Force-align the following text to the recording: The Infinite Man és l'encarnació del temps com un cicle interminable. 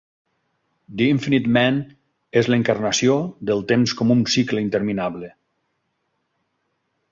The 1.01 1.09
Infinite 1.15 1.49
Man 1.57 1.77
és 2.41 2.49
l'encarnació 2.53 3.19
del 3.51 3.63
temps 3.75 3.95
com 4.01 4.17
un 4.17 4.25
cicle 4.39 4.65
interminable. 4.67 5.33